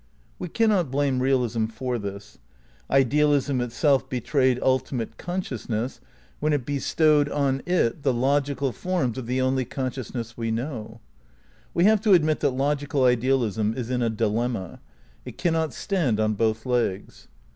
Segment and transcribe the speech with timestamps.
[0.39, 2.39] We cannot blame realism for this.
[2.89, 6.01] Idealism itself betrayed ultimate consciousness
[6.39, 9.41] when it bestowed on 270 THE NEW IDEALISM viii it tfie logical forms of the
[9.41, 11.01] only consciousness we know.
[11.75, 14.79] "We have to admit that logical idealism is in a dilemma.
[15.23, 17.27] It cannot stand on both legs.